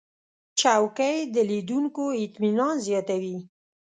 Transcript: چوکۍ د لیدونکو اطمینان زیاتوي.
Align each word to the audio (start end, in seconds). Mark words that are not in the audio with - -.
چوکۍ 0.59 1.17
د 1.33 1.35
لیدونکو 1.49 2.03
اطمینان 2.23 2.75
زیاتوي. 2.87 3.37